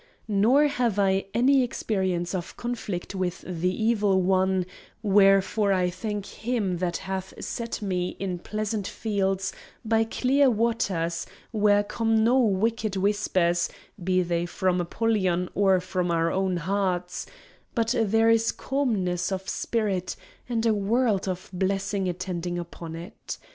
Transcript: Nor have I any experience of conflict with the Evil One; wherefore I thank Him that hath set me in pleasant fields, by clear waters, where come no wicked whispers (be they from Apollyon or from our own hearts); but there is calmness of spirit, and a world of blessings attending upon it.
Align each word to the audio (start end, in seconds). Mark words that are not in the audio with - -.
Nor 0.27 0.65
have 0.65 0.97
I 0.97 1.25
any 1.31 1.61
experience 1.61 2.33
of 2.33 2.57
conflict 2.57 3.13
with 3.13 3.41
the 3.47 3.71
Evil 3.83 4.19
One; 4.23 4.65
wherefore 5.03 5.73
I 5.73 5.91
thank 5.91 6.25
Him 6.25 6.79
that 6.79 6.97
hath 6.97 7.35
set 7.39 7.83
me 7.83 8.15
in 8.17 8.39
pleasant 8.39 8.87
fields, 8.87 9.53
by 9.85 10.05
clear 10.05 10.49
waters, 10.49 11.27
where 11.51 11.83
come 11.83 12.23
no 12.23 12.39
wicked 12.39 12.95
whispers 12.95 13.69
(be 14.03 14.23
they 14.23 14.47
from 14.47 14.81
Apollyon 14.81 15.49
or 15.53 15.79
from 15.79 16.09
our 16.09 16.31
own 16.31 16.57
hearts); 16.57 17.27
but 17.75 17.93
there 17.95 18.31
is 18.31 18.51
calmness 18.51 19.31
of 19.31 19.47
spirit, 19.47 20.15
and 20.49 20.65
a 20.65 20.73
world 20.73 21.27
of 21.27 21.47
blessings 21.53 22.09
attending 22.09 22.57
upon 22.57 22.95
it. 22.95 23.37